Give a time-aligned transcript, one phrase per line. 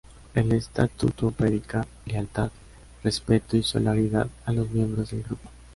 [0.33, 2.49] El estatuto predica "lealtad,
[3.03, 5.47] respeto y solidaridad" a los miembros del grupo.